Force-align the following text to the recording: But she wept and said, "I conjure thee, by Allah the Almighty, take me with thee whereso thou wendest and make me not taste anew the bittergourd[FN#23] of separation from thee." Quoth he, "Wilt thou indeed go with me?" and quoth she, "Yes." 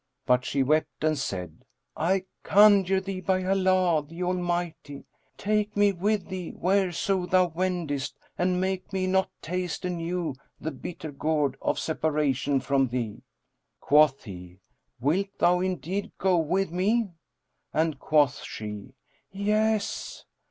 But 0.25 0.45
she 0.45 0.63
wept 0.63 1.03
and 1.03 1.15
said, 1.15 1.63
"I 1.95 2.25
conjure 2.41 2.99
thee, 2.99 3.21
by 3.21 3.43
Allah 3.45 4.03
the 4.03 4.23
Almighty, 4.23 5.05
take 5.37 5.77
me 5.77 5.93
with 5.93 6.27
thee 6.27 6.53
whereso 6.55 7.27
thou 7.27 7.49
wendest 7.49 8.15
and 8.35 8.59
make 8.59 8.91
me 8.91 9.05
not 9.05 9.29
taste 9.43 9.85
anew 9.85 10.33
the 10.59 10.71
bittergourd[FN#23] 10.71 11.55
of 11.61 11.77
separation 11.77 12.59
from 12.61 12.87
thee." 12.87 13.21
Quoth 13.79 14.23
he, 14.23 14.57
"Wilt 14.99 15.37
thou 15.37 15.59
indeed 15.59 16.11
go 16.17 16.35
with 16.35 16.71
me?" 16.71 17.11
and 17.71 17.99
quoth 17.99 18.41
she, 18.41 18.95
"Yes." 19.31 20.25